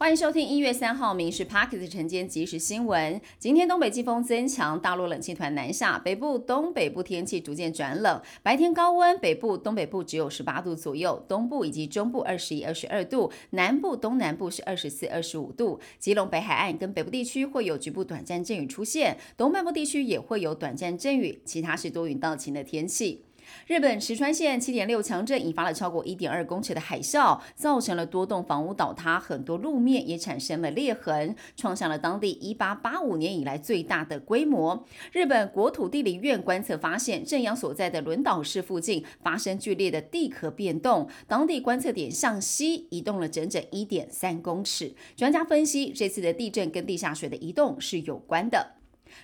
[0.00, 3.14] 欢迎收听一月三号《民事 Parkes 晨间即时新闻》。
[3.36, 8.22] 今天东北季风增强，大陆冷气团南下，北部、东北部天气逐渐转冷。
[8.40, 15.80] 白天高温，北部、东北部只有十八度左右，东部以及中部二十一、二十二度，南部、东南部是二十四、二十五度。
[15.98, 23.24] 基隆北海岸跟北部地区会有局部短暂阵雨出现，东半部地区也会有短暂阵雨，其他是多云到晴的天气。
[23.66, 34.86] 日本石川县七点六强震引发了超过一点二公尺的海啸，造成了多栋房屋倒塌，很多路面也产生了裂痕，创下了当地一八八五年以来最大的规模。
[35.12, 44.94] 日本国土地理院观测发现，震央所在的轮岛市附近发生剧烈的地壳变动，当地观测点向西移动了整整一点三公尺。
[45.16, 48.77] 专家分析，这次的地震跟地下水的移动是有关的。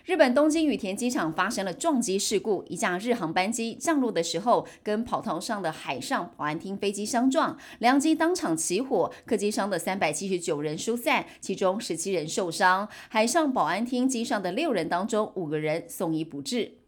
[0.05, 12.89] 日本东京羽田机场发生了撞击事故，一架日航班机降落的时候跟跑道上的海上保安厅飞机相撞，两机当场起火，客机上的三百七十九人疏散，其中十七人受伤。
[13.09, 16.84] 海上保安厅机上的六人当中，五个人送医不治。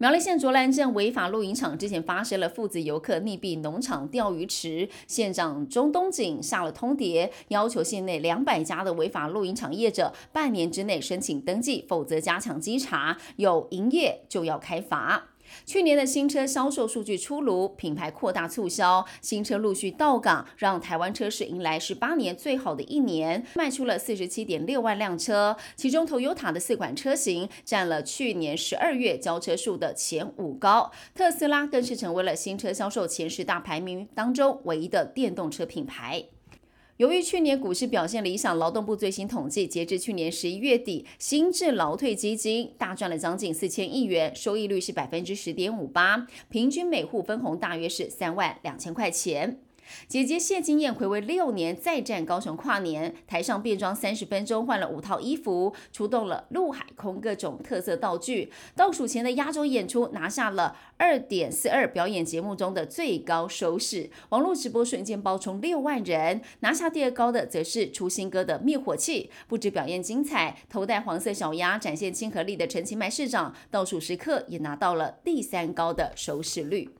[0.00, 15.30] 苗栗县卓兰镇违法露营场之前发生了父子游客溺毙农场钓鱼池，县长钟东锦下了通牒，要求县内两百家的违法露营场业者半年之内申请登记，否则加强稽查，有营业就要开罚。
[15.64, 36.24] 去年的新车销售数据出炉，品牌扩大促销，新车陆续到港，让台湾车市迎来十八年最好的一年，卖出了四十七点六万辆车，其中 Toyota 的四款车型占了去年十二月交车数的前五高，特斯拉更是成为了新车销售前十大排名当中唯一的电动车品牌。
[36.98, 49.60] 由于去年股市表现理想，劳动部最新统计，截至去年十一月底，新制劳退基金大赚了将近四千亿元，收益率是百分之十点五八，平均每户分红大约是三万两千块钱。
[50.06, 58.52] 姐姐谢金燕暌违六年再战高雄跨年，台上变装三十分钟，换了五套衣服，出动了陆海空各种特色道具。
[58.74, 66.40] 倒数前的压轴演出拿下了二点四二表演节目中的最高收视，网络直播瞬间爆冲六万人。
[66.60, 76.90] 拿下第二高的则是出新歌的灭火器，不止表演精彩，头戴黄色小鸭展现亲和力的陈其迈市长，倒数时刻也拿到了第三高的收视率。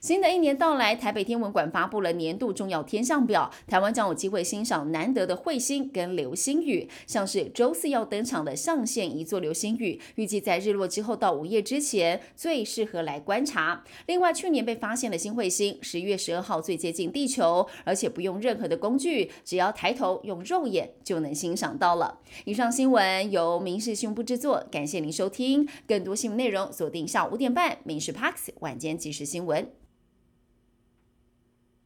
[0.00, 13.84] 新的一年到来，台北天文馆发布了年度重要天象表，台湾将有机会欣赏难得的彗星跟流星雨，像是周四要登场的上线一座流星雨，预计在日落之后到午夜之前最适合来观察。
[14.06, 22.18] 另外，去年被发现的新彗星，十一月十二号最接近地球，而且不用任何的工具，只要抬头用肉眼就能欣赏到了。
[22.44, 25.68] 以上新闻由民事新闻部制作，感谢您收听。
[25.86, 29.62] 更多新闻内容锁定下午五点半《民事 Parks 晚间即时新闻》。